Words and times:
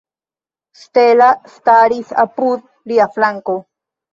Stella 0.83 1.27
staris 1.57 2.09
apud 2.25 2.67
lia 2.93 3.11
flanko. 3.19 3.61